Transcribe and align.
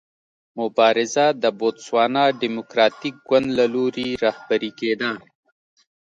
مبارزه 0.59 1.25
د 1.43 1.43
بوتسوانا 1.59 2.23
ډیموکراټیک 2.41 3.15
ګوند 3.27 3.47
له 3.57 3.65
لوري 3.73 4.07
رهبري 4.25 4.71
کېده. 4.79 5.11